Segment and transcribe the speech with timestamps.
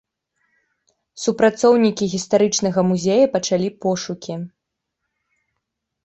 [1.25, 4.39] Супрацоўнікі гістарычнага музея пачалі пошукі.